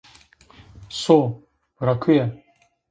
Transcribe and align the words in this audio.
So, 1.01 1.17
rakuye. 1.85 2.23